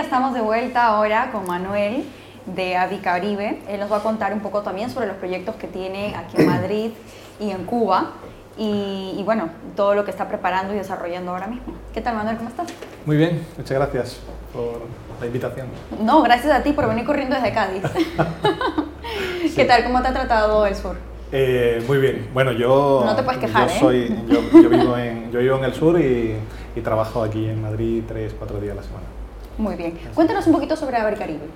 estamos 0.00 0.32
de 0.34 0.40
vuelta 0.40 0.86
ahora 0.86 1.30
con 1.30 1.46
Manuel 1.46 2.04
de 2.46 2.76
Avicaribe. 2.76 3.60
Él 3.68 3.80
nos 3.80 3.92
va 3.92 3.98
a 3.98 4.02
contar 4.02 4.32
un 4.32 4.40
poco 4.40 4.62
también 4.62 4.90
sobre 4.90 5.06
los 5.06 5.16
proyectos 5.16 5.56
que 5.56 5.66
tiene 5.66 6.14
aquí 6.16 6.40
en 6.40 6.46
Madrid 6.46 6.90
y 7.38 7.50
en 7.50 7.64
Cuba. 7.64 8.12
Y, 8.56 9.14
y, 9.18 9.22
bueno, 9.24 9.48
todo 9.76 9.94
lo 9.94 10.04
que 10.04 10.10
está 10.10 10.28
preparando 10.28 10.74
y 10.74 10.76
desarrollando 10.76 11.30
ahora 11.30 11.46
mismo. 11.46 11.74
¿Qué 11.94 12.00
tal, 12.00 12.16
Manuel? 12.16 12.36
¿Cómo 12.36 12.48
estás? 12.48 12.68
Muy 13.06 13.16
bien, 13.16 13.46
muchas 13.56 13.78
gracias 13.78 14.20
por 14.52 14.82
la 15.20 15.26
invitación. 15.26 15.68
No, 16.02 16.22
gracias 16.22 16.52
a 16.52 16.62
ti 16.62 16.72
por 16.72 16.88
venir 16.88 17.04
corriendo 17.04 17.36
desde 17.36 17.52
Cádiz. 17.52 17.82
sí. 19.42 19.52
¿Qué 19.54 19.64
tal? 19.64 19.84
¿Cómo 19.84 20.02
te 20.02 20.08
ha 20.08 20.12
tratado 20.12 20.66
el 20.66 20.74
sur? 20.74 20.96
Eh, 21.32 21.82
muy 21.86 21.98
bien. 21.98 22.28
Bueno, 22.34 22.52
yo. 22.52 23.02
No 23.04 23.14
te 23.14 23.22
puedes 23.22 23.40
quejar, 23.40 23.68
yo 23.80 23.92
¿eh? 23.92 24.10
Yo, 24.28 24.68
vivo 24.68 24.96
en, 24.96 25.30
yo 25.30 25.38
vivo 25.38 25.58
en 25.58 25.64
el 25.64 25.74
sur 25.74 25.98
y, 26.00 26.36
y, 26.74 26.80
trabajo 26.80 27.22
aquí 27.22 27.48
en 27.48 27.62
Madrid 27.62 28.02
tres, 28.06 28.34
cuatro 28.36 28.60
días 28.60 28.72
a 28.72 28.76
la 28.76 28.82
semana. 28.82 29.19
Muy 29.60 29.76
bien. 29.76 29.92
Cuéntanos 30.14 30.46
un 30.46 30.54
poquito 30.54 30.74
sobre 30.74 30.96
Abercaribe. 30.96 31.46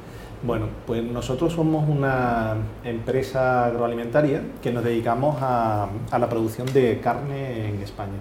Bueno, 0.43 0.67
pues 0.87 1.03
nosotros 1.03 1.55
somos 1.55 1.89
una 1.89 2.55
empresa 2.85 3.65
agroalimentaria 3.65 4.43
que 4.63 4.71
nos 4.71 4.85
dedicamos 4.85 5.37
a, 5.41 5.89
a 6.11 6.19
la 6.19 6.29
producción 6.29 6.71
de 6.75 7.01
carne 7.01 7.69
en 7.71 7.81
España. 7.81 8.13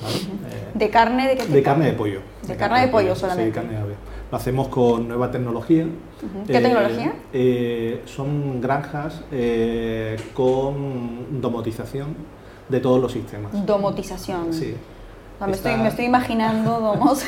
¿vale? 0.00 0.14
Eh, 0.14 0.70
¿De 0.74 0.90
carne 0.90 1.26
de 1.26 1.36
qué? 1.36 1.46
De 1.46 1.62
carne 1.62 1.86
de 1.86 1.92
pollo. 1.94 2.20
De, 2.42 2.48
de 2.48 2.56
carne, 2.56 2.82
de 2.82 2.88
pollo, 2.88 3.08
pollo 3.08 3.16
solamente. 3.16 3.50
Sí, 3.50 3.54
carne 3.54 3.72
de 3.72 3.78
ave. 3.78 3.94
Lo 4.30 4.36
hacemos 4.36 4.68
con 4.68 5.08
nueva 5.08 5.30
tecnología. 5.32 5.86
¿Qué 6.46 6.56
eh, 6.56 6.60
tecnología? 6.60 7.12
Eh, 7.32 8.02
son 8.04 8.60
granjas 8.60 9.22
eh, 9.32 10.16
con 10.34 11.40
domotización 11.40 12.14
de 12.68 12.78
todos 12.78 13.00
los 13.00 13.10
sistemas. 13.10 13.66
Domotización. 13.66 14.52
Sí. 14.52 14.76
Me, 15.40 15.52
Está... 15.52 15.70
estoy, 15.70 15.82
me, 15.82 15.88
estoy, 15.88 16.04
imaginando 16.06 16.80
domos. 16.80 17.24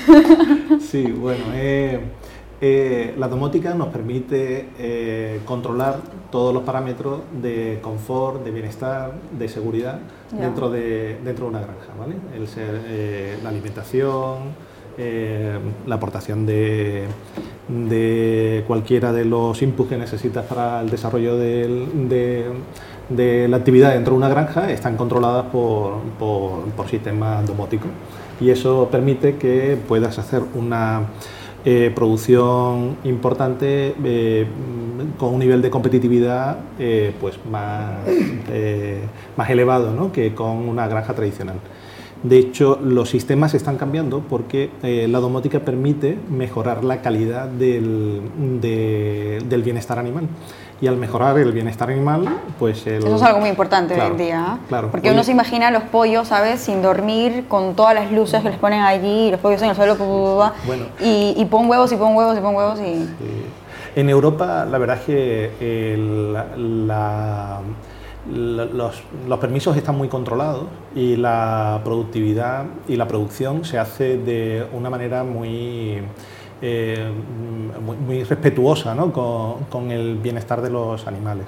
sí, 0.80 1.04
bueno, 1.12 1.44
eh, 1.52 3.14
la 3.18 3.28
domótica 3.28 3.74
nos 3.74 3.88
permite 3.88 4.70
eh, 4.78 5.40
controlar 5.44 6.00
todos 6.30 6.52
los 6.52 6.62
parámetros 6.62 7.20
de 7.40 7.78
confort, 7.82 8.44
de 8.44 8.50
bienestar, 8.50 9.12
de 9.38 9.48
seguridad 9.48 10.00
dentro, 10.32 10.70
de, 10.70 11.18
dentro 11.24 11.44
de 11.44 11.50
una 11.50 11.60
granja, 11.60 11.92
¿vale? 11.98 12.16
El 12.36 12.48
ser, 12.48 12.80
eh, 12.86 13.38
la 13.42 13.50
alimentación, 13.50 14.54
eh, 14.98 15.58
la 15.86 15.94
aportación 15.94 16.44
de, 16.44 17.06
de, 17.68 18.64
cualquiera 18.66 19.12
de 19.12 19.24
los 19.24 19.62
inputs 19.62 19.90
que 19.90 19.96
necesitas 19.96 20.44
para 20.44 20.80
el 20.80 20.90
desarrollo 20.90 21.36
del, 21.36 22.08
de, 22.08 22.46
de, 23.08 23.48
la 23.48 23.56
actividad 23.56 23.92
dentro 23.94 24.12
de 24.12 24.18
una 24.18 24.28
granja 24.28 24.70
están 24.70 24.96
controladas 24.96 25.46
por, 25.46 25.98
por, 26.18 26.88
sistemas 26.88 27.46
domóticos 27.46 27.90
y 28.40 28.50
eso 28.50 28.88
permite 28.90 29.36
que 29.36 29.76
puedas 29.88 30.18
hacer 30.18 30.42
una 30.54 31.02
eh, 31.64 31.92
producción 31.94 32.96
importante 33.04 33.94
eh, 34.04 34.46
con 35.18 35.34
un 35.34 35.40
nivel 35.40 35.60
de 35.60 35.70
competitividad 35.70 36.58
eh, 36.78 37.12
pues 37.20 37.38
más, 37.50 37.98
más 39.36 39.50
elevado 39.50 39.92
¿no? 39.92 40.12
que 40.12 40.34
con 40.34 40.68
una 40.68 40.86
granja 40.88 41.14
tradicional. 41.14 41.56
De 42.22 42.36
hecho, 42.36 42.80
los 42.82 43.10
sistemas 43.10 43.54
están 43.54 43.76
cambiando 43.76 44.24
porque 44.28 44.70
la 44.82 45.20
domótica 45.20 45.60
permite 45.60 46.18
mejorar 46.28 46.82
la 46.82 47.00
calidad 47.00 47.46
del, 47.46 48.22
de, 48.60 49.40
del 49.48 49.62
bienestar 49.62 50.00
animal 50.00 50.26
y 50.80 50.86
al 50.86 50.96
mejorar 50.96 51.38
el 51.38 51.52
bienestar 51.52 51.90
animal, 51.90 52.28
pues 52.58 52.86
el... 52.86 53.04
Eso 53.04 53.16
es 53.16 53.22
algo 53.22 53.40
muy 53.40 53.48
importante 53.48 53.94
claro, 53.94 54.14
hoy 54.14 54.20
en 54.20 54.26
día. 54.26 54.58
Claro. 54.68 54.90
Porque 54.90 55.10
uno 55.10 55.24
se 55.24 55.32
imagina 55.32 55.70
los 55.70 55.82
pollos, 55.84 56.28
¿sabes? 56.28 56.60
Sin 56.60 56.82
dormir, 56.82 57.46
con 57.48 57.74
todas 57.74 57.94
las 57.94 58.12
luces 58.12 58.42
que 58.42 58.50
les 58.50 58.58
ponen 58.58 58.82
allí, 58.82 59.30
los 59.30 59.40
pollos 59.40 59.60
en 59.62 59.70
el 59.70 59.76
suelo, 59.76 59.96
bueno. 60.66 60.86
y, 61.00 61.34
y 61.36 61.44
pon 61.46 61.68
huevos, 61.68 61.90
y 61.92 61.96
pon 61.96 62.14
huevos, 62.14 62.38
y 62.38 62.40
pon 62.40 62.54
huevos, 62.54 62.78
y... 62.80 63.04
Sí. 63.04 63.46
En 63.96 64.08
Europa, 64.08 64.64
la 64.64 64.78
verdad 64.78 64.98
es 64.98 65.02
que 65.02 65.94
el, 65.94 66.32
la, 66.32 66.46
la, 66.56 67.60
los, 68.32 69.02
los, 69.26 69.38
permisos 69.40 69.76
están 69.76 69.96
muy 69.96 70.08
controlados 70.08 70.66
y 70.94 71.16
la 71.16 71.80
productividad 71.82 72.66
y 72.86 72.94
la 72.94 73.08
producción 73.08 73.64
se 73.64 73.78
hace 73.78 74.18
de 74.18 74.66
una 74.72 74.90
manera 74.90 75.24
muy 75.24 76.02
eh, 76.60 77.10
muy, 77.84 77.96
muy, 77.96 78.24
respetuosa 78.24 78.94
¿no? 78.94 79.12
con, 79.12 79.64
con, 79.70 79.90
el 79.90 80.16
bienestar 80.16 80.60
de 80.60 80.70
los 80.70 81.06
animales. 81.06 81.46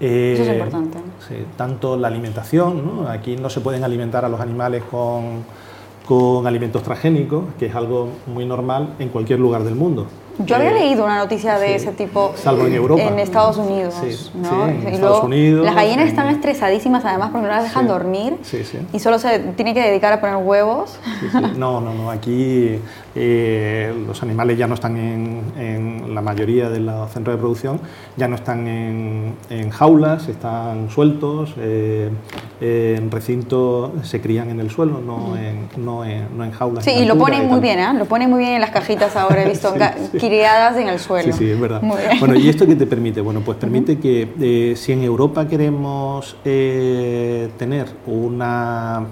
Eh, 0.00 0.32
Eso 0.34 0.44
es 0.44 0.48
importante. 0.50 0.98
Sí, 1.28 1.34
tanto 1.56 1.96
la 1.96 2.08
alimentación, 2.08 2.84
¿no? 2.84 3.08
aquí 3.08 3.36
no 3.36 3.50
se 3.50 3.60
pueden 3.60 3.84
alimentar 3.84 4.24
a 4.24 4.28
los 4.28 4.40
animales 4.40 4.82
con, 4.90 5.44
con 6.06 6.46
alimentos 6.46 6.82
transgénicos, 6.82 7.44
que 7.58 7.66
es 7.66 7.74
algo 7.74 8.08
muy 8.26 8.46
normal 8.46 8.94
en 8.98 9.10
cualquier 9.10 9.38
lugar 9.38 9.62
del 9.62 9.74
mundo. 9.74 10.06
Yo 10.46 10.56
había 10.56 10.72
leído 10.72 11.04
una 11.04 11.18
noticia 11.18 11.58
de 11.58 11.68
sí, 11.68 11.72
ese 11.74 11.92
tipo 11.92 12.32
salvo 12.34 12.66
en 12.66 12.74
Europa 12.74 13.02
en 13.02 13.18
Estados 13.18 13.56
Unidos, 13.58 13.94
sí, 14.00 14.30
¿no? 14.34 14.48
sí, 14.48 14.70
en 14.70 14.82
y 14.82 14.94
Estados 14.94 15.00
luego, 15.00 15.26
Unidos 15.26 15.64
las 15.66 15.74
gallinas 15.74 16.02
en... 16.02 16.08
están 16.08 16.28
estresadísimas 16.28 17.04
además 17.04 17.30
porque 17.30 17.46
no 17.46 17.52
las 17.52 17.64
dejan 17.64 17.86
dormir 17.86 18.38
y 18.92 18.98
solo 19.00 19.18
se 19.18 19.38
tiene 19.56 19.74
que 19.74 19.82
dedicar 19.82 20.12
a 20.12 20.20
poner 20.20 20.36
huevos. 20.36 20.98
No, 21.56 21.80
no, 21.80 21.92
no. 21.92 22.10
Aquí 22.10 22.78
eh, 23.14 23.92
los 24.06 24.22
animales 24.22 24.56
ya 24.56 24.68
no 24.68 24.74
están 24.74 24.96
en, 24.96 25.42
en, 25.58 26.14
la 26.14 26.20
mayoría 26.20 26.68
de 26.70 26.80
los 26.80 27.10
centros 27.10 27.34
de 27.36 27.40
producción, 27.40 27.80
ya 28.16 28.28
no 28.28 28.36
están 28.36 28.68
en, 28.68 29.34
en 29.48 29.70
jaulas, 29.70 30.28
están 30.28 30.90
sueltos, 30.90 31.54
eh, 31.58 32.10
en 32.60 33.10
recintos, 33.10 33.90
se 34.02 34.20
crían 34.20 34.50
en 34.50 34.60
el 34.60 34.70
suelo, 34.70 35.00
no, 35.00 35.36
en, 35.36 35.68
no, 35.76 36.04
en, 36.04 36.36
no 36.36 36.44
en 36.44 36.52
jaulas. 36.52 36.84
Sí, 36.84 36.92
y 36.92 37.04
lo 37.04 37.16
ponen 37.16 37.48
muy 37.48 37.60
bien, 37.60 37.80
¿eh? 37.80 37.92
lo 37.94 38.04
ponen 38.04 38.30
muy 38.30 38.40
bien 38.40 38.52
en 38.52 38.60
las 38.60 38.70
cajitas 38.70 39.16
ahora, 39.16 39.42
he 39.42 39.48
visto 39.48 39.74
criadas 40.12 40.76
en 40.76 40.88
el 40.88 40.98
suelo. 41.00 41.32
Sí, 41.32 41.38
sí, 41.46 41.50
es 41.50 41.60
verdad. 41.60 41.82
Bueno, 42.20 42.36
¿y 42.36 42.48
esto 42.48 42.66
qué 42.66 42.76
te 42.76 42.86
permite? 42.86 43.20
Bueno, 43.20 43.40
pues 43.40 43.58
permite 43.58 43.92
uh 43.92 43.96
-huh. 43.96 44.00
que 44.00 44.28
eh, 44.40 44.76
si 44.76 44.92
en 44.92 45.02
Europa 45.02 45.48
queremos 45.48 46.36
tener 46.44 47.86
una, 48.06 49.06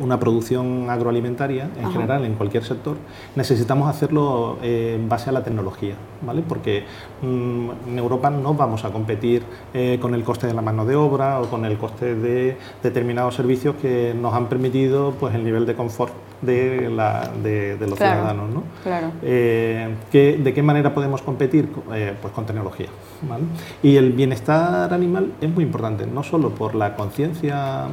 una 0.00 0.20
producción 0.20 0.88
agroalimentaria 0.88 1.68
en 1.78 1.84
Ajá. 1.84 1.92
general, 1.92 2.24
en 2.24 2.34
cualquier 2.34 2.64
sector, 2.64 2.91
necesitamos 3.36 3.88
hacerlo 3.88 4.58
eh, 4.62 4.96
en 4.96 5.08
base 5.08 5.30
a 5.30 5.32
la 5.32 5.42
tecnología, 5.42 5.94
¿vale? 6.22 6.42
Porque 6.46 6.84
mmm, 7.22 7.70
en 7.88 7.98
Europa 7.98 8.30
no 8.30 8.54
vamos 8.54 8.84
a 8.84 8.90
competir 8.90 9.42
eh, 9.74 9.98
con 10.00 10.14
el 10.14 10.24
coste 10.24 10.46
de 10.46 10.54
la 10.54 10.62
mano 10.62 10.84
de 10.84 10.96
obra 10.96 11.40
o 11.40 11.48
con 11.48 11.64
el 11.64 11.78
coste 11.78 12.14
de 12.14 12.56
determinados 12.82 13.34
servicios 13.34 13.76
que 13.76 14.14
nos 14.14 14.34
han 14.34 14.46
permitido 14.46 15.12
pues, 15.18 15.34
el 15.34 15.44
nivel 15.44 15.66
de 15.66 15.74
confort 15.74 16.12
de, 16.40 16.90
la, 16.90 17.30
de, 17.42 17.76
de 17.76 17.86
los 17.86 17.96
claro, 17.96 18.14
ciudadanos. 18.14 18.50
¿no? 18.50 18.62
Claro. 18.82 19.12
Eh, 19.22 19.94
¿qué, 20.10 20.38
¿De 20.42 20.52
qué 20.52 20.62
manera 20.62 20.92
podemos 20.92 21.22
competir? 21.22 21.68
Pues 21.68 22.32
con 22.34 22.46
tecnología. 22.46 22.88
¿vale? 23.22 23.44
Y 23.82 23.96
el 23.96 24.12
bienestar 24.12 24.92
animal 24.92 25.32
es 25.40 25.48
muy 25.48 25.64
importante, 25.64 26.06
no 26.06 26.22
solo 26.22 26.50
por 26.50 26.74
la 26.74 26.96
conciencia 26.96 27.86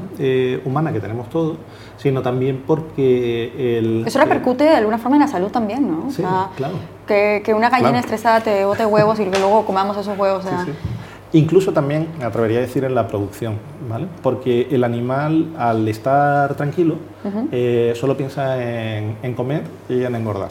humana 0.65 0.91
que 0.91 0.99
tenemos 0.99 1.29
todos, 1.29 1.57
sino 2.01 2.21
también 2.21 2.63
porque 2.65 3.77
el... 3.77 4.03
Eso 4.07 4.19
repercute 4.19 4.63
de 4.63 4.75
alguna 4.75 4.97
forma 4.97 5.17
en 5.17 5.21
la 5.23 5.27
salud 5.27 5.49
también, 5.49 5.85
¿no? 5.85 6.09
Sí, 6.09 6.23
o 6.23 6.27
sea, 6.27 6.49
claro. 6.55 6.75
Que, 7.05 7.41
que, 7.43 7.53
una 7.53 7.69
gallina 7.69 7.89
claro. 7.89 8.05
estresada 8.05 8.39
te 8.41 8.63
bote 8.63 8.85
huevos 8.85 9.19
y 9.19 9.25
que 9.25 9.37
luego 9.37 9.65
comamos 9.65 9.97
esos 9.97 10.17
huevos. 10.17 10.45
O 10.45 10.47
sea, 10.47 10.63
sí, 10.65 10.71
sí. 10.71 10.89
Incluso 11.33 11.73
también, 11.73 12.07
me 12.17 12.25
atrevería 12.25 12.59
a 12.59 12.61
decir, 12.61 12.85
en 12.85 12.95
la 12.95 13.07
producción, 13.07 13.55
¿vale? 13.89 14.07
Porque 14.23 14.67
el 14.71 14.83
animal, 14.83 15.49
al 15.57 15.87
estar 15.87 16.55
tranquilo, 16.55 16.95
uh 17.23 17.27
-huh. 17.27 17.47
eh, 17.51 17.93
solo 17.95 18.15
piensa 18.15 18.63
en, 18.63 19.17
en, 19.21 19.33
comer 19.35 19.63
y 19.89 20.03
en 20.03 20.15
engordar. 20.15 20.49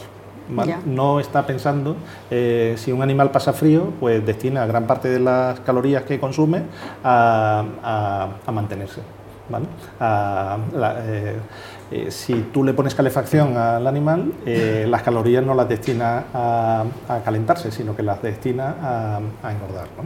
¿vale? 0.51 0.73
Yeah. 0.73 0.81
No 0.85 1.19
está 1.19 1.47
pensando, 1.47 1.97
eh, 2.31 2.75
si 2.77 2.93
un 2.93 3.03
animal 3.03 3.31
pasa 3.31 3.53
frío, 3.53 3.93
pues 3.99 4.25
destina 4.25 4.67
gran 4.67 4.87
parte 4.87 5.09
de 5.09 5.19
las 5.19 5.61
calorías 5.61 6.05
que 6.05 6.21
consume 6.21 6.63
a, 7.03 7.65
a, 7.83 8.29
a 8.47 8.53
mantenerse. 8.53 9.01
¿Vale? 9.49 9.67
A, 10.01 10.59
la, 10.75 10.97
eh, 11.05 11.37
eh, 11.91 12.11
si 12.11 12.35
tú 12.53 12.65
le 12.65 12.75
pones 12.75 12.95
calefacción 12.95 13.57
al 13.57 13.87
animal, 13.87 14.33
eh, 14.45 14.87
las 14.89 15.03
calorías 15.03 15.45
no 15.45 15.55
las 15.55 15.69
destina 15.69 16.25
a, 16.35 16.85
a, 17.09 17.19
calentarse, 17.21 17.71
sino 17.71 17.97
que 17.97 18.03
las 18.03 18.23
destina 18.23 18.77
a, 18.83 19.17
a 19.43 19.53
engordar. 19.53 19.89
¿no? 19.97 20.05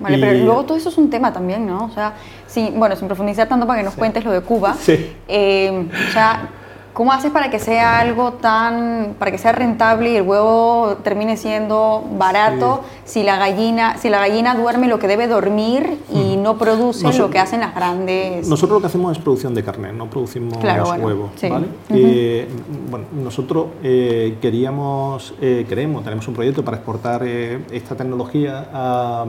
Vale, 0.00 0.18
y... 0.18 0.20
pero 0.20 0.44
luego 0.44 0.64
todo 0.64 0.76
eso 0.76 0.88
es 0.88 0.98
un 0.98 1.10
tema 1.10 1.32
también, 1.32 1.66
¿no? 1.66 1.84
O 1.86 1.90
sea, 1.90 2.14
sí, 2.46 2.72
bueno, 2.74 2.96
sin 2.96 3.06
profundizar 3.08 3.48
tanto 3.48 3.66
para 3.66 3.80
que 3.80 3.84
nos 3.84 3.94
sí. 3.94 3.98
cuentes 3.98 4.24
lo 4.24 4.32
de 4.32 4.40
Cuba. 4.40 4.74
Sí. 4.74 5.16
O 5.26 6.12
sea, 6.12 6.48
¿cómo 6.96 7.12
haces 7.12 7.30
para 7.30 7.50
que 7.50 7.58
sea 7.58 7.98
algo 7.98 8.32
tan, 8.32 9.16
para 9.18 9.30
que 9.30 9.36
sea 9.36 9.52
rentable 9.52 10.12
y 10.12 10.16
el 10.16 10.22
huevo 10.22 10.96
termine 11.04 11.36
siendo 11.36 12.02
barato 12.16 12.84
sí. 13.04 13.20
si 13.20 13.22
la 13.22 13.36
gallina, 13.36 13.98
si 13.98 14.08
la 14.08 14.18
gallina 14.18 14.54
duerme 14.54 14.88
lo 14.88 14.98
que 14.98 15.06
debe 15.06 15.28
dormir 15.28 15.98
y 16.10 16.38
mm. 16.38 16.42
no 16.42 16.56
produce 16.56 17.02
nosotros, 17.02 17.18
lo 17.18 17.30
que 17.30 17.38
hacen 17.38 17.60
las 17.60 17.74
grandes? 17.74 18.48
Nosotros 18.48 18.78
lo 18.78 18.80
que 18.80 18.86
hacemos 18.86 19.14
es 19.14 19.22
producción 19.22 19.54
de 19.54 19.62
carne, 19.62 19.92
no 19.92 20.08
producimos 20.08 20.56
claro, 20.56 20.86
bueno, 20.86 21.04
huevos, 21.04 21.30
sí. 21.36 21.50
¿vale? 21.50 21.66
Uh 21.66 21.92
-huh. 21.92 21.98
eh, 21.98 22.48
bueno, 22.90 23.04
nosotros 23.22 23.66
eh, 23.82 24.38
queríamos, 24.40 25.34
eh, 25.42 25.66
queremos, 25.68 26.02
tenemos 26.02 26.26
un 26.28 26.32
proyecto 26.32 26.64
para 26.64 26.78
exportar 26.78 27.24
esta 27.26 27.94
tecnología 27.94 28.70
a 28.72 29.26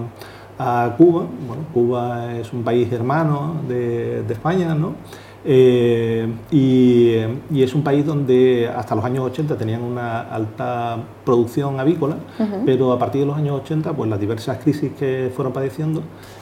a 0.59 0.95
Cuba. 0.97 1.25
Bueno, 1.47 1.63
Cuba 1.71 2.33
es 2.33 2.51
un 2.51 2.63
país 2.63 2.91
hermano 2.91 3.57
de, 3.67 4.23
de 4.23 4.33
España, 4.33 4.73
¿no? 4.73 4.95
Eh, 5.45 6.27
y, 6.51 7.13
es 7.61 7.73
un 7.73 7.83
país 7.83 8.05
donde 8.05 8.69
hasta 8.73 8.95
los 8.95 9.03
años 9.03 9.25
80 9.25 9.57
tenían 9.57 9.81
una 9.81 10.21
alta 10.21 10.97
producción 11.25 11.79
avícola, 11.79 12.17
pero 12.65 12.91
a 12.91 12.99
partir 12.99 13.21
de 13.21 13.27
los 13.27 13.35
años 13.35 13.61
80, 13.61 13.93
pues 13.93 14.09
las 14.09 14.19
diversas 14.19 14.57
crisis 14.59 14.91
que 14.97 15.31
fueron 15.35 15.53
padeciendo 15.53 16.01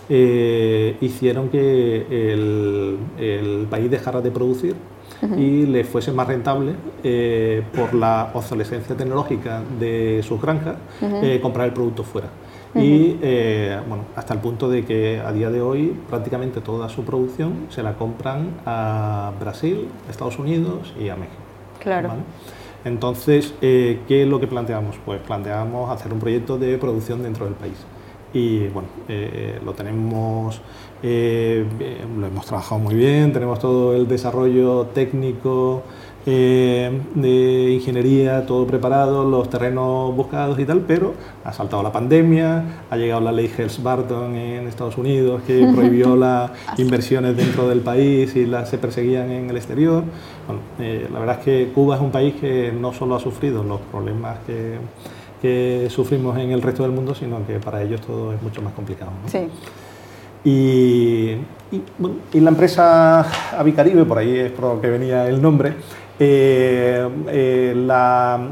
eh, 0.09 0.97
hicieron 1.01 1.49
que 1.49 2.05
el, 2.09 3.67
país 3.69 3.89
dejara 3.89 4.21
de 4.21 4.31
producir 4.31 4.75
y 5.37 5.65
le 5.65 5.83
fuese 5.83 6.11
más 6.11 6.27
rentable 6.27 6.73
eh, 7.03 7.63
por 7.75 7.93
la 7.93 8.29
obsolescencia 8.33 8.95
tecnológica 8.95 9.63
de 9.79 10.21
sus 10.23 10.39
granjas 10.41 10.75
comprar 11.41 11.67
el 11.67 11.73
producto 11.73 12.03
fuera 12.03 12.27
y 12.75 13.17
eh, 13.21 13.79
bueno, 13.87 14.03
hasta 14.15 14.33
el 14.33 14.41
punto 14.41 14.69
de 14.69 14.83
que 14.83 15.21
a 15.25 15.31
día 15.31 15.49
de 15.49 15.61
hoy 15.61 15.97
prácticamente 16.09 16.59
toda 16.59 16.89
su 16.89 17.03
producción 17.03 17.67
se 17.69 17.81
la 17.81 17.93
compran 17.93 18.49
a 18.65 19.31
Brasil, 19.39 19.87
Estados 20.09 20.37
Unidos 20.37 20.93
y 20.99 21.07
a 21.07 21.15
México. 21.15 21.41
Claro. 21.79 22.11
Entonces, 22.83 23.53
eh, 23.61 24.01
¿qué 24.07 24.23
es 24.23 24.27
lo 24.27 24.39
que 24.39 24.47
planteamos? 24.47 24.97
Pues 25.05 25.21
planteamos 25.21 25.89
hacer 25.89 26.11
un 26.11 26.19
proyecto 26.19 26.57
de 26.57 26.77
producción 26.77 27.23
dentro 27.23 27.45
del 27.45 27.55
país. 27.55 27.77
Y 28.33 28.67
bueno, 28.67 28.89
eh, 29.07 29.59
lo 29.63 29.71
tenemos, 29.73 30.61
lo 31.01 32.27
hemos 32.27 32.45
trabajado 32.45 32.79
muy 32.79 32.95
bien, 32.95 33.31
tenemos 33.31 33.59
todo 33.59 33.95
el 33.95 34.07
desarrollo 34.09 34.87
técnico, 34.87 35.83
eh, 36.27 37.01
de 37.13 37.71
ingeniería, 37.73 38.47
todo 38.47 38.65
preparado, 38.65 39.29
los 39.29 39.47
terrenos 39.47 40.15
buscados 40.15 40.57
y 40.59 40.65
tal, 40.65 40.79
pero 40.81 41.13
ha 41.43 41.53
saltado 41.53 41.83
la 41.83 41.91
pandemia, 41.91 42.63
ha 42.89 42.97
llegado 42.97 43.21
la 43.21 43.31
ley 43.31 43.47
Helms-Barton 43.55 44.35
en 44.35 44.67
Estados 44.67 44.97
Unidos 44.97 45.43
que 45.45 45.67
prohibió 45.75 46.15
las 46.15 46.51
inversiones 46.77 47.37
dentro 47.37 47.69
del 47.69 47.81
país 47.81 48.35
y 48.35 48.47
las 48.47 48.69
se 48.69 48.79
perseguían 48.79 49.29
en 49.31 49.49
el 49.51 49.57
exterior. 49.57 50.03
Bueno, 50.47 50.61
eh, 50.79 51.07
la 51.13 51.19
verdad 51.19 51.37
es 51.39 51.45
que 51.45 51.71
Cuba 51.73 51.95
es 51.95 52.01
un 52.01 52.11
país 52.11 52.33
que 52.41 52.71
no 52.71 52.91
solo 52.91 53.15
ha 53.15 53.19
sufrido 53.19 53.63
los 53.63 53.79
problemas 53.81 54.39
que, 54.47 54.77
que 55.43 55.87
sufrimos 55.91 56.37
en 56.39 56.49
el 56.49 56.61
resto 56.63 56.81
del 56.81 56.91
mundo, 56.91 57.13
sino 57.13 57.45
que 57.45 57.59
para 57.59 57.83
ellos 57.83 58.01
todo 58.01 58.33
es 58.33 58.41
mucho 58.41 58.63
más 58.63 58.73
complicado. 58.73 59.11
Sí. 59.27 59.47
Y, 60.43 61.37
y, 62.33 62.39
la 62.39 62.51
empresa 62.51 63.25
Avicaribe, 63.59 64.05
por 64.05 64.19
ahí 64.19 64.37
es 64.37 64.51
por 64.51 64.75
lo 64.75 64.81
que 64.81 64.89
venía 64.89 65.27
el 65.27 65.41
nombre, 65.41 65.73
eh, 66.17 67.09
eh, 67.27 67.73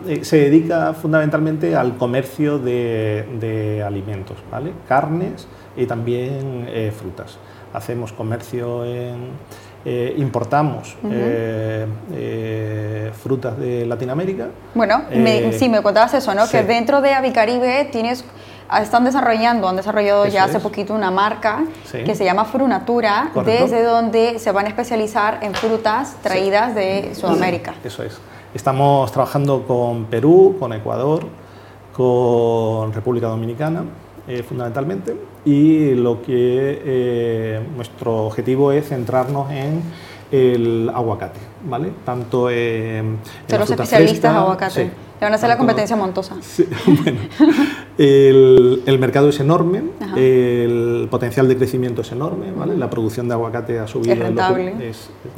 eh, 0.08 0.20
se 0.24 0.38
dedica 0.38 0.94
fundamentalmente 0.94 1.76
al 1.76 1.98
comercio 1.98 2.60
de, 2.60 3.84
alimentos, 3.86 4.38
¿vale? 4.52 4.74
carnes 4.88 5.48
y 5.78 5.86
también 5.86 6.68
frutas. 6.98 7.38
Hacemos 7.74 8.14
comercio 8.14 8.86
en... 8.86 9.32
importamos 10.18 10.96
frutas 13.14 13.58
de 13.58 13.86
Latinoamérica. 13.86 14.48
Bueno, 14.76 15.04
sí, 15.52 15.70
me 15.70 15.82
contabas 15.82 16.14
eso, 16.14 16.36
¿no? 16.36 16.48
Que 16.48 16.64
dentro 16.64 17.02
de 17.02 17.14
Avicaribe 17.14 17.90
tienes 17.92 18.24
están 18.82 19.04
desarrollando, 19.04 19.68
han 19.68 19.76
desarrollado 19.76 20.26
ya 20.28 20.46
hace 20.46 20.60
poquito 20.60 20.94
una 20.94 21.12
marca 21.12 21.64
que 21.92 22.16
se 22.16 22.26
llama 22.26 22.46
Frunatura, 22.46 23.32
desde 23.46 23.84
donde 23.84 24.40
se 24.40 24.52
van 24.52 24.66
a 24.66 24.70
especializar 24.70 25.40
en 25.42 25.54
frutas 25.54 26.16
traídas 26.22 26.76
de 26.76 27.14
Sudamérica. 27.16 27.74
Eso 27.84 28.04
es. 28.04 28.20
Estamos 28.54 29.12
trabajando 29.12 29.66
con 29.66 30.06
Perú, 30.06 30.58
con 30.60 30.74
Ecuador, 30.74 31.26
con 31.94 32.94
República 32.94 33.28
Dominicana, 33.28 33.84
eh, 34.28 34.44
fundamentalmente, 34.44 35.16
y 35.44 35.96
lo 35.96 36.22
que 36.22 36.82
eh, 36.86 37.68
nuestro 37.76 38.28
objetivo 38.28 38.72
es 38.72 38.88
centrarnos 38.90 39.52
en 39.52 39.82
el 40.32 40.90
aguacate, 40.94 41.40
¿vale? 41.66 41.92
Tanto 42.06 42.50
en... 42.50 43.20
De 43.48 43.58
los 43.58 43.70
especialistas 43.70 44.32
en 44.32 44.38
aguacate. 44.38 44.92
Le 45.20 45.26
van 45.26 45.34
a 45.34 45.36
hacer 45.36 45.50
la 45.50 45.58
competencia 45.58 45.96
montosa. 45.96 46.36
Sí, 46.42 46.68
bueno, 47.04 47.20
el, 47.98 48.98
mercado 49.00 49.30
es 49.30 49.40
enorme, 49.40 49.84
el 50.16 51.08
potencial 51.10 51.48
de 51.48 51.58
crecimiento 51.58 52.02
es 52.02 52.12
enorme, 52.12 52.52
¿vale? 52.52 52.76
La 52.76 52.90
producción 52.90 53.28
de 53.28 53.34
aguacate 53.34 53.80
ha 53.80 53.88
subido. 53.88 54.14
Es 54.14 54.20
rentable. 54.20 54.94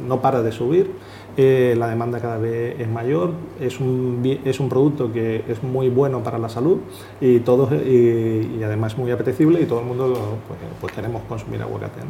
no 0.06 0.20
para 0.20 0.42
de 0.42 0.52
subir. 0.52 0.90
Eh, 1.36 1.74
la 1.76 1.88
demanda 1.88 2.18
cada 2.18 2.38
vez 2.38 2.80
es 2.80 2.88
mayor, 2.88 3.32
es 3.60 3.78
un, 3.78 4.40
es 4.44 4.58
un 4.58 4.68
producto 4.70 5.12
que 5.12 5.44
es 5.48 5.62
muy 5.62 5.90
bueno 5.90 6.22
para 6.22 6.38
la 6.38 6.48
salud 6.48 6.78
y, 7.20 7.40
todos, 7.40 7.70
y, 7.72 8.62
además 8.64 8.96
muy 8.96 9.10
apetecible 9.10 9.60
y 9.60 9.66
todo 9.66 9.80
el 9.80 9.86
mundo 9.86 10.38
pues, 10.48 10.58
pues 10.80 10.92
queremos 10.94 11.22
consumir 11.28 11.60
aguacate. 11.60 12.00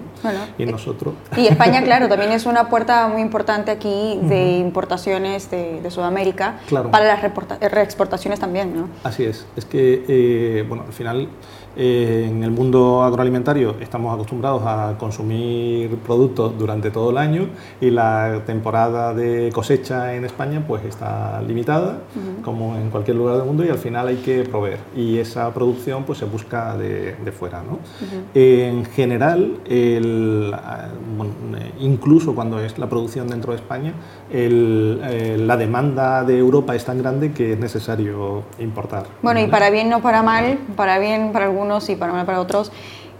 y 0.58 0.66
nosotros... 0.66 1.14
Y 1.36 1.46
España, 1.48 1.82
claro, 1.82 2.08
también 2.08 2.30
es 2.30 2.46
una 2.46 2.68
puerta 2.68 3.08
muy 3.08 3.20
importante 3.20 3.72
aquí 3.72 4.20
de 4.22 4.58
importaciones 4.58 5.50
de, 5.50 5.90
Sudamérica 5.90 6.58
para 6.90 7.04
las 7.04 7.72
reexportaciones 7.72 8.40
también. 8.40 8.76
¿no? 8.76 8.88
Así 9.04 9.24
es, 9.24 9.46
es 9.56 9.64
que 9.64 10.04
eh, 10.08 10.64
bueno, 10.68 10.84
al 10.86 10.92
final 10.92 11.28
eh, 11.76 12.26
en 12.30 12.42
el 12.42 12.50
mundo 12.50 13.02
agroalimentario 13.02 13.76
estamos 13.80 14.14
acostumbrados 14.14 14.62
a 14.64 14.94
consumir 14.98 15.94
productos 15.98 16.58
durante 16.58 16.90
todo 16.90 17.10
el 17.10 17.18
año 17.18 17.48
y 17.80 17.90
la 17.90 18.40
temporada 18.46 19.12
de 19.12 19.50
cosecha 19.52 20.14
en 20.14 20.24
España 20.24 20.64
pues 20.66 20.84
está 20.84 21.42
limitada, 21.42 21.98
como 22.42 22.76
en 22.76 22.88
cualquier 22.88 23.18
lugar 23.18 23.36
del 23.36 23.44
mundo, 23.44 23.64
y 23.64 23.68
al 23.68 23.78
final 23.78 24.08
hay 24.08 24.16
que 24.16 24.44
proveer. 24.44 24.78
Y 24.96 25.18
esa 25.18 25.52
producción 25.52 26.04
pues 26.04 26.18
se 26.18 26.24
busca 26.24 26.76
de, 26.78 27.14
fuera. 27.36 27.62
¿no? 27.62 27.78
En 28.34 28.84
general, 28.86 29.58
el, 29.66 30.54
incluso 31.80 32.34
cuando 32.34 32.58
es 32.60 32.78
la 32.78 32.88
producción 32.88 33.28
dentro 33.28 33.52
de 33.52 33.58
España, 33.58 33.92
el, 34.30 35.46
la 35.46 35.56
demanda 35.56 36.24
de 36.24 36.38
Europa 36.38 36.74
es 36.74 36.84
tan 36.84 36.98
grande 36.98 37.32
que 37.32 37.52
es 37.52 37.58
necesario 37.58 38.44
importar. 38.58 39.04
Bueno, 39.22 39.40
y 39.40 39.46
para 39.48 39.68
bien 39.70 39.90
no 39.90 40.00
para 40.00 40.22
mal, 40.22 40.58
para 40.74 40.98
bien 40.98 41.32
para 41.32 41.46
algunos 41.46 41.65
y 41.88 41.96
para, 41.96 42.24
para 42.24 42.40
otros, 42.40 42.72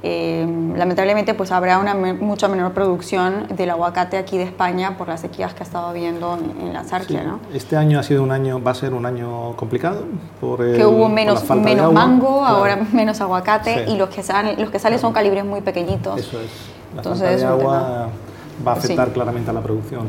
eh, 0.03 0.47
lamentablemente 0.77 1.35
pues 1.35 1.51
habrá 1.51 1.79
una 1.79 1.95
mucha 1.95 2.49
menor 2.49 2.73
producción 2.73 3.47
del 3.57 3.71
aguacate 3.71 4.19
aquí 4.19 4.37
de 4.37 4.45
España 4.45 4.97
por 4.97 5.09
las 5.09 5.21
sequías 5.23 5.55
que 5.55 5.63
ha 5.63 5.67
estado 5.67 5.87
habiendo 5.87 6.39
en, 6.61 6.73
la 6.73 6.85
Sarquia, 6.85 7.25
¿no? 7.25 7.41
Este 7.53 7.77
año 7.77 7.99
ha 7.99 8.03
sido 8.03 8.23
un 8.23 8.31
año, 8.31 8.63
va 8.63 8.73
a 8.73 8.75
ser 8.75 8.93
un 8.93 9.07
año 9.07 9.57
complicado 9.57 10.05
por 10.41 10.59
que 10.59 10.85
hubo 10.85 11.09
menos, 11.09 11.49
menos 11.51 11.93
mango, 11.93 12.45
ahora 12.45 12.77
menos 12.93 13.21
aguacate 13.21 13.87
y 13.89 13.97
los 13.97 14.11
que 14.11 14.23
salen 14.23 14.61
los 14.61 14.71
que 14.71 14.79
salen 14.79 14.99
son 14.99 15.13
calibres 15.13 15.45
muy 15.45 15.63
pequeñitos. 15.63 16.21
Eso 16.21 16.41
es. 16.41 16.51
La 16.95 17.01
Entonces, 17.01 17.43
falta 17.43 17.57
de 17.57 17.63
agua 17.63 18.09
va 18.67 18.73
a 18.73 18.75
afectar 18.75 19.13
claramente 19.13 19.51
a 19.51 19.55
la 19.55 19.61
producción. 19.61 20.07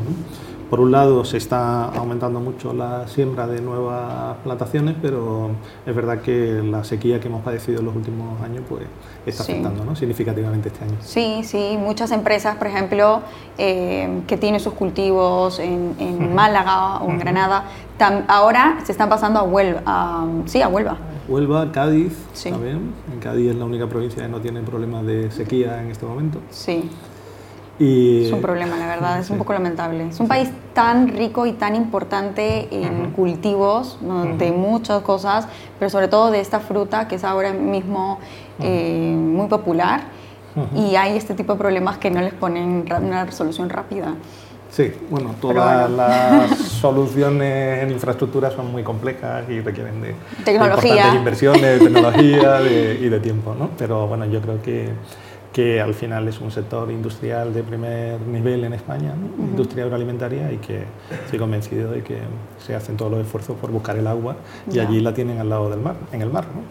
Por 0.70 0.80
un 0.80 0.92
lado 0.92 1.24
se 1.24 1.38
está 1.38 1.86
aumentando 1.86 2.40
mucho 2.40 2.74
la 2.74 3.08
siembra 3.08 3.46
de 3.46 3.62
nuevas 3.62 4.36
plantaciones, 4.44 4.96
pero 5.00 5.52
es 5.86 5.96
verdad 5.96 6.20
que 6.20 6.62
la 6.62 6.84
sequía 6.84 7.20
que 7.20 7.28
hemos 7.28 7.42
padecido 7.42 7.80
en 7.80 7.86
los 7.86 7.96
últimos 7.96 8.38
años 8.42 8.64
pues, 8.68 8.82
está 9.24 9.44
afectando 9.44 9.82
¿no? 9.86 9.96
significativamente 9.96 10.68
este 10.68 10.84
año. 10.84 10.96
Sí, 11.00 11.40
sí, 11.42 11.78
muchas 11.78 12.10
empresas, 12.10 12.56
por 12.56 12.66
ejemplo, 12.66 13.22
eh, 13.56 14.20
que 14.26 14.36
tienen 14.36 14.60
sus 14.60 14.74
cultivos 14.74 15.58
en, 15.58 16.34
Málaga 16.34 16.98
o 16.98 17.10
en 17.10 17.18
Granada, 17.18 17.64
ahora 18.28 18.78
se 18.84 18.92
están 18.92 19.08
pasando 19.08 19.40
a 19.40 19.42
Huelva. 19.44 20.26
sí, 20.44 20.60
a 20.60 20.68
Huelva. 20.68 20.98
Huelva, 21.28 21.72
Cádiz, 21.72 22.12
también. 22.42 22.92
En 23.10 23.20
Cádiz 23.20 23.50
es 23.50 23.56
la 23.56 23.64
única 23.64 23.86
provincia 23.86 24.22
que 24.22 24.28
no 24.28 24.40
tiene 24.40 24.60
problemas 24.60 25.06
de 25.06 25.30
sequía 25.30 25.82
en 25.82 25.90
este 25.90 26.04
momento. 26.04 26.40
Sí 26.50 26.90
es 27.80 28.32
un 28.32 28.40
problema, 28.40 28.76
la 28.76 28.86
verdad, 28.86 29.20
es 29.20 29.30
un 29.30 29.38
poco 29.38 29.52
lamentable. 29.52 30.08
Es 30.08 30.18
un 30.18 30.26
país 30.26 30.50
tan 30.74 31.08
rico 31.08 31.46
y 31.46 31.52
tan 31.52 31.76
importante 31.76 32.68
en 32.70 33.12
cultivos 33.12 33.98
de 34.38 34.52
muchas 34.52 35.02
cosas, 35.02 35.46
pero 35.78 35.90
sobre 35.90 36.08
todo 36.08 36.30
de 36.30 36.40
esta 36.40 36.60
fruta 36.60 37.06
que 37.06 37.16
es 37.16 37.24
ahora 37.24 37.52
mismo 37.52 38.18
eh, 38.60 39.14
muy 39.16 39.46
popular. 39.46 40.02
Y 40.74 40.96
hay 40.96 41.16
este 41.16 41.34
tipo 41.34 41.52
de 41.52 41.58
problemas 41.58 41.98
que 41.98 42.10
no 42.10 42.20
les 42.20 42.34
ponen 42.34 42.84
una 43.00 43.24
resolución 43.24 43.70
rápida. 43.70 44.14
Sí, 44.70 44.92
bueno, 45.08 45.34
todas 45.40 45.88
las 45.88 46.50
soluciones 46.80 47.84
en 47.84 47.90
infraestructura 47.92 48.50
son 48.50 48.72
muy 48.72 48.82
complejas 48.82 49.48
y 49.48 49.60
requieren 49.60 50.02
de, 50.02 50.14
tecnología. 50.44 51.12
de 51.12 51.16
inversiones, 51.16 51.62
de 51.62 51.78
tecnología 51.78 52.60
y 52.60 53.08
de 53.08 53.20
tiempo, 53.20 53.54
¿no? 53.58 53.70
Pero 53.78 54.08
bueno, 54.08 54.26
yo 54.26 54.40
creo 54.40 54.60
que 54.60 54.90
que 55.58 55.80
al 55.80 55.92
final 55.92 56.28
es 56.28 56.40
un 56.40 56.52
sector 56.52 56.88
industrial 56.88 57.52
de 57.52 57.64
primer 57.64 58.20
nivel 58.20 58.62
en 58.62 58.74
España, 58.74 59.12
industria 59.40 59.82
agroalimentaria, 59.82 60.52
y 60.52 60.58
que 60.58 60.84
estoy 61.24 61.36
convencido 61.36 61.90
de 61.90 62.04
que 62.04 62.20
se 62.64 62.76
hacen 62.76 62.96
todos 62.96 63.10
los 63.10 63.22
esfuerzos 63.22 63.56
por 63.56 63.72
buscar 63.72 63.96
el 63.96 64.06
agua 64.06 64.36
y 64.70 64.78
allí 64.78 65.00
la 65.00 65.12
tienen 65.12 65.40
al 65.40 65.48
lado 65.48 65.68
del 65.68 65.80
mar, 65.80 65.96
en 66.12 66.22
el 66.22 66.30
mar. 66.30 66.44
¿no? 66.54 66.62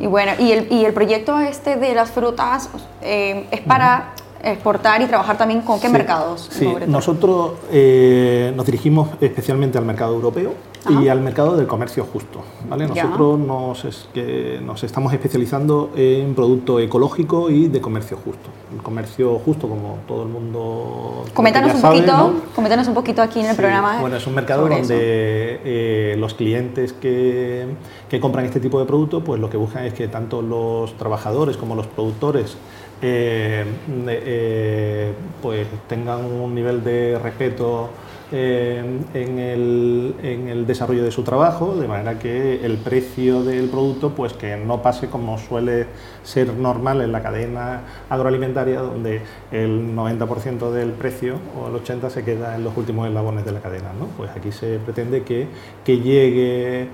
y 0.00 0.06
bueno, 0.06 0.32
y 0.38 0.50
el, 0.50 0.72
y 0.72 0.86
el, 0.86 0.94
proyecto 0.94 1.38
este 1.38 1.76
de 1.76 1.94
las 1.94 2.10
frutas 2.10 2.70
eh, 3.02 3.46
es 3.50 3.60
para 3.60 4.14
exportar 4.52 5.02
y 5.02 5.06
trabajar 5.06 5.36
también 5.36 5.62
con 5.62 5.80
qué 5.80 5.88
mercados. 5.88 6.48
Sí, 6.50 6.68
nosotros 6.86 7.52
eh, 7.70 8.52
nos 8.56 8.64
dirigimos 8.64 9.10
especialmente 9.20 9.78
al 9.78 9.84
mercado 9.84 10.14
europeo 10.14 10.52
y 10.88 11.08
al 11.08 11.20
mercado 11.20 11.56
del 11.56 11.66
comercio 11.66 12.04
justo. 12.04 12.42
¿vale? 12.68 12.86
Nosotros 12.86 13.38
nos, 13.38 13.84
es 13.84 14.08
que 14.14 14.60
nos 14.64 14.84
estamos 14.84 15.12
especializando 15.12 15.90
en 15.96 16.34
producto 16.34 16.78
ecológico 16.78 17.50
y 17.50 17.66
de 17.66 17.80
comercio 17.80 18.16
justo. 18.16 18.50
El 18.72 18.82
comercio 18.82 19.38
justo, 19.38 19.68
como 19.68 19.98
todo 20.06 20.22
el 20.22 20.28
mundo. 20.28 21.24
Coméntanos 21.34 21.74
un 21.74 21.82
poquito, 21.82 22.34
coméntanos 22.54 22.88
un 22.88 22.94
poquito 22.94 23.22
aquí 23.22 23.40
en 23.40 23.46
el 23.46 23.56
programa. 23.56 24.00
Bueno, 24.00 24.16
es 24.16 24.26
un 24.26 24.34
mercado 24.34 24.68
donde 24.68 25.60
eh, 25.64 26.16
los 26.18 26.34
clientes 26.34 26.92
que, 26.92 27.66
que 28.08 28.20
compran 28.20 28.44
este 28.44 28.60
tipo 28.60 28.78
de 28.78 28.86
producto, 28.86 29.24
pues 29.24 29.40
lo 29.40 29.50
que 29.50 29.56
buscan 29.56 29.84
es 29.84 29.94
que 29.94 30.06
tanto 30.08 30.40
los 30.40 30.96
trabajadores 30.96 31.56
como 31.56 31.74
los 31.74 31.86
productores 31.88 32.56
eh, 33.00 33.82
eh, 34.08 35.34
pues 35.40 35.86
tengan 35.86 36.24
un 36.24 36.54
nivel 36.54 36.82
de 36.82 37.18
respeto 37.18 38.05
eh, 38.32 38.82
en, 39.14 39.38
el, 39.38 40.66
desarrollo 40.66 41.04
de 41.04 41.12
su 41.12 41.22
trabajo, 41.22 41.76
de 41.76 41.86
manera 41.86 42.18
que 42.18 42.64
el 42.64 42.76
precio 42.76 43.44
del 43.44 43.68
producto 43.68 44.10
pues 44.10 44.32
que 44.32 44.56
no 44.56 44.82
pase 44.82 45.08
como 45.08 45.38
suele 45.38 45.86
ser 46.24 46.52
normal 46.54 47.02
en 47.02 47.12
la 47.12 47.22
cadena 47.22 47.82
agroalimentaria, 48.10 48.80
donde 48.80 49.22
el 49.52 49.94
90% 49.94 50.70
del 50.72 50.90
precio 50.90 51.36
o 51.56 51.68
el 51.68 51.82
80% 51.82 52.10
se 52.10 52.24
queda 52.24 52.56
en 52.56 52.64
los 52.64 52.76
últimos 52.76 53.06
eslabones 53.06 53.44
de 53.44 53.52
la 53.52 53.60
cadena. 53.60 53.92
¿no? 53.96 54.06
Pues 54.16 54.30
aquí 54.30 54.50
se 54.50 54.78
pretende 54.78 55.22
que, 55.22 55.46
que 55.84 56.00
llegue 56.00 56.88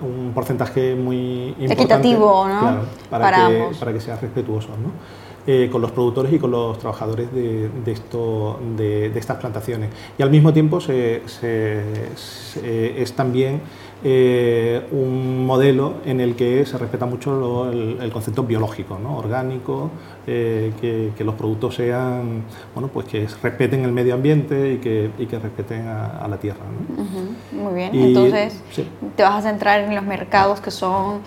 un 0.00 0.32
porcentaje 0.34 0.94
muy 0.94 1.48
importante 1.48 1.74
equitativo 1.74 2.46
para, 3.10 3.48
que, 3.48 3.70
para 3.78 3.92
que 3.92 4.00
sea 4.00 4.16
respetuoso. 4.16 4.68
¿no? 4.70 5.21
Eh, 5.44 5.68
con 5.72 5.82
los 5.82 5.90
productores 5.90 6.32
y 6.32 6.38
con 6.38 6.52
los 6.52 6.78
trabajadores 6.78 7.32
de, 7.32 7.68
esto, 7.86 8.60
de, 8.76 9.06
estas 9.06 9.38
plantaciones. 9.38 9.90
Y 10.16 10.22
al 10.22 10.30
mismo 10.30 10.52
tiempo 10.52 10.78
es 10.78 11.42
también 13.16 13.60
eh, 14.04 14.84
un 14.90 15.46
modelo 15.46 15.94
en 16.04 16.20
el 16.20 16.34
que 16.34 16.66
se 16.66 16.76
respeta 16.76 17.06
mucho 17.06 17.70
el, 17.70 18.10
concepto 18.12 18.42
biológico, 18.42 18.98
¿no? 19.00 19.16
orgánico, 19.16 19.92
eh, 20.26 20.72
que, 20.80 21.24
los 21.24 21.36
productos 21.36 21.76
sean, 21.76 22.42
bueno, 22.74 22.88
pues 22.88 23.06
que 23.06 23.28
respeten 23.40 23.84
el 23.84 23.92
medio 23.92 24.14
ambiente 24.14 24.72
y 24.72 24.78
que, 24.78 25.10
y 25.18 25.26
que 25.26 25.38
respeten 25.38 25.86
a, 25.86 26.26
la 26.28 26.36
tierra. 26.36 26.64
Muy 27.52 27.74
bien, 27.74 27.94
entonces 27.94 28.60
te 29.16 29.22
vas 29.22 29.44
a 29.44 29.48
centrar 29.48 29.80
en 29.80 29.94
los 29.94 30.04
mercados 30.04 30.60
que 30.60 30.72
son 30.72 31.20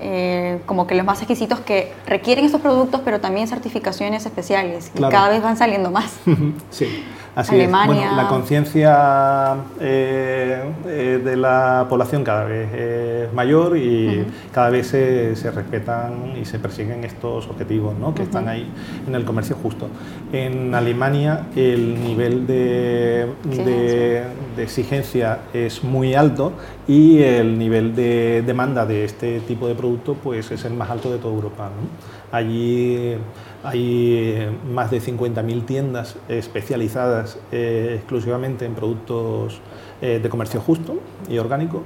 eh, 0.00 0.60
como 0.66 0.86
que 0.86 0.94
los 0.94 1.04
más 1.04 1.18
exquisitos 1.18 1.60
que 1.60 1.92
requieren 2.06 2.44
estos 2.44 2.60
productos, 2.60 3.02
pero 3.04 3.20
también 3.20 3.46
certificaciones 3.48 4.24
especiales, 4.24 4.90
y 4.94 5.00
cada 5.00 5.28
vez 5.28 5.42
van 5.42 5.56
saliendo 5.56 5.90
más. 5.90 6.12
sí. 6.70 7.04
Así 7.40 7.54
Alemania. 7.54 8.10
Es. 8.10 8.16
la 8.16 8.28
conciencia 8.28 9.56
eh, 9.80 10.62
eh, 10.86 11.20
de 11.24 11.36
la 11.36 11.86
población 11.88 12.22
cada 12.22 12.44
vez 12.44 12.68
es 12.74 13.32
mayor 13.32 13.78
y 13.78 14.26
cada 14.52 14.68
vez 14.68 14.88
se, 14.88 15.34
se, 15.36 15.50
respetan 15.50 16.34
y 16.40 16.44
se 16.44 16.58
persiguen 16.58 17.02
estos 17.04 17.48
objetivos 17.48 17.96
¿no? 17.98 18.14
que 18.14 18.24
están 18.24 18.46
ahí 18.46 18.70
en 19.06 19.14
el 19.14 19.24
comercio 19.24 19.56
justo. 19.62 19.88
En 20.34 20.74
Alemania 20.74 21.46
el 21.56 22.02
nivel 22.02 22.46
de, 22.46 23.26
de, 23.44 24.24
exigencia 24.58 25.38
es 25.54 25.82
muy 25.82 26.14
alto 26.14 26.52
y 26.86 27.22
el 27.22 27.58
nivel 27.58 27.96
de 27.96 28.42
demanda 28.46 28.84
de 28.84 29.06
este 29.06 29.40
tipo 29.40 29.66
de 29.66 29.74
producto 29.74 30.14
pues, 30.14 30.50
es 30.50 30.64
el 30.66 30.74
más 30.74 30.90
alto 30.90 31.10
de 31.10 31.18
toda 31.18 31.34
Europa. 31.34 31.70
Allí 32.32 33.16
hay 33.62 34.58
más 34.72 34.90
de 34.90 35.00
50.000 35.00 35.66
tiendas 35.66 36.16
especializadas 36.28 37.29
eh, 37.52 37.94
exclusivamente 37.96 38.64
en 38.64 38.74
productos 38.74 39.60
eh, 40.00 40.20
de 40.22 40.28
comercio 40.28 40.60
justo 40.60 40.98
y 41.28 41.38
orgánico 41.38 41.82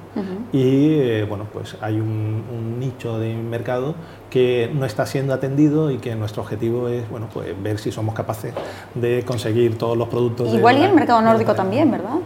y 0.52 1.22
bueno, 1.22 1.46
pues 1.52 1.76
hay 1.80 2.00
un, 2.00 2.78
nicho 2.78 3.18
de 3.18 3.34
mercado 3.34 3.94
que 4.30 4.70
no 4.74 4.84
está 4.84 5.06
siendo 5.06 5.32
atendido 5.34 5.90
y 5.90 5.98
que 5.98 6.14
nuestro 6.14 6.42
objetivo 6.42 6.88
es 6.88 7.08
bueno, 7.08 7.28
pues 7.32 7.54
ver 7.62 7.78
si 7.78 7.92
somos 7.92 8.14
capaces 8.14 8.52
de 8.94 9.24
conseguir 9.24 9.78
todos 9.78 9.96
los 9.96 10.08
productos. 10.08 10.52
Igual 10.52 10.78
y 10.78 10.82
el 10.82 10.92
mercado 10.92 11.20
nórdico 11.22 11.54
también, 11.54 11.90
¿verdad? 11.90 12.16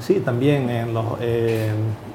Sí, 0.00 0.20
también 0.24 0.70
en, 0.70 0.96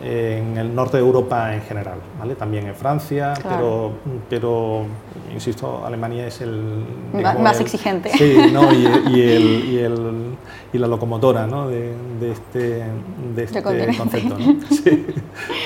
en, 0.04 0.58
el 0.58 0.76
norte 0.76 0.98
de 0.98 1.04
Europa 1.04 1.54
en 1.54 1.62
general, 1.62 1.98
¿vale? 2.20 2.36
también 2.36 2.68
en 2.68 2.76
Francia, 2.76 3.34
pero, 3.42 3.94
pero, 4.30 4.86
insisto, 5.34 5.86
Alemania 5.86 6.28
es 6.28 6.42
el... 6.42 6.86
más 7.14 7.60
exigente. 7.60 8.10
Sí, 8.10 8.38
¿no? 8.52 8.72
y, 8.74 8.86
el, 8.86 9.70
y, 9.70 9.78
el, 9.80 10.36
y, 10.72 10.78
la 10.78 10.88
locomotora 10.88 11.46
¿no? 11.46 11.68
de, 11.68 11.94
de, 12.20 12.32
este, 12.32 12.84
de 13.36 13.44
este 13.44 13.62
concepto. 13.62 14.38
¿no? 14.38 14.56
Sí, 14.70 15.06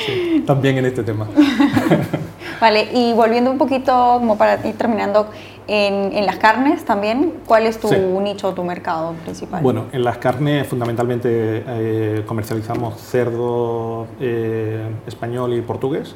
sí, 0.05 0.43
también 0.45 0.77
en 0.77 0.85
este 0.85 1.03
tema. 1.03 1.27
vale, 2.59 2.89
y 2.93 3.13
volviendo 3.13 3.51
un 3.51 3.57
poquito, 3.57 4.17
como 4.19 4.37
para 4.37 4.65
ir 4.67 4.77
terminando, 4.77 5.27
en, 5.67 6.25
las 6.25 6.37
carnes 6.37 6.85
también, 6.85 7.33
¿cuál 7.45 7.65
es 7.65 7.79
tu 7.79 7.89
nicho, 8.21 8.53
tu 8.53 8.63
mercado 8.63 9.13
principal? 9.23 9.61
Bueno, 9.61 9.85
en 9.91 10.03
las 10.03 10.17
carnes 10.17 10.65
fundamentalmente 10.67 11.29
eh, 11.29 12.23
comercializamos 12.25 12.95
cerdo 13.01 14.07
eh, 14.19 14.87
español 15.05 15.53
y 15.53 15.61
portugués 15.61 16.15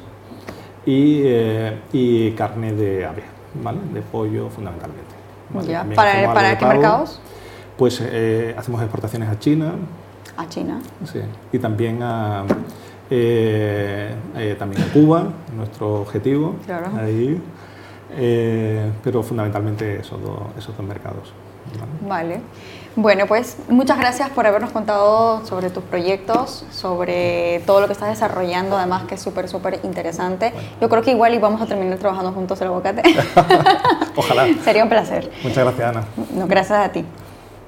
y, 0.86 1.20
eh, 1.24 1.78
y, 1.92 2.30
carne 2.32 2.72
de 2.72 3.04
ave, 3.04 3.24
¿vale? 3.62 3.78
de 3.92 4.00
pollo 4.00 4.48
fundamentalmente. 4.48 5.12
¿Para, 5.94 6.32
¿para 6.32 6.58
qué 6.58 6.64
mercados? 6.64 7.20
Pues 7.76 8.00
hacemos 8.56 8.80
exportaciones 8.80 9.28
a 9.28 9.38
China. 9.38 9.74
¿A 10.36 10.48
China? 10.48 10.80
Sí, 11.04 11.20
y 11.52 11.58
también 11.58 12.02
a, 12.02 12.44
también 14.58 14.82
a 14.82 14.92
Cuba, 14.92 15.28
nuestro 15.56 16.02
objetivo. 16.02 16.56
Claro. 16.66 16.90
Ahí. 16.98 17.40
Eh, 18.14 18.90
pero 19.02 19.22
fundamentalmente 19.22 20.00
esos 20.00 20.20
dos, 20.22 20.40
esos 20.58 20.76
dos 20.76 20.86
mercados. 20.86 21.32
¿vale? 22.06 22.40
Bueno, 22.94 23.26
pues 23.26 23.56
muchas 23.68 23.98
gracias 23.98 24.28
por 24.30 24.46
habernos 24.46 24.70
contado 24.70 25.46
sobre 25.46 25.70
tus 25.70 25.82
proyectos, 25.84 26.66
sobre 26.70 27.62
todo 27.64 27.80
lo 27.80 27.86
que 27.86 27.94
estás 27.94 28.10
desarrollando, 28.10 28.76
además 28.76 29.04
que 29.04 29.14
es 29.14 29.22
súper, 29.22 29.48
súper 29.48 29.80
interesante. 29.82 30.52
Yo 30.80 30.90
creo 30.90 31.02
que 31.02 31.12
igual 31.12 31.34
y 31.34 31.38
vamos 31.38 31.62
a 31.62 31.66
terminar 31.66 31.98
trabajando 31.98 32.32
juntos 32.32 32.60
el 32.60 32.66
aguacate. 32.66 33.02
Ojalá. 34.16 34.46
Sería 34.64 34.82
un 34.82 34.90
placer. 34.90 35.30
Muchas 35.42 35.64
gracias, 35.64 35.88
Ana. 35.88 36.04
No, 36.34 36.46
gracias 36.46 36.78
a 36.78 36.92
ti. 36.92 37.04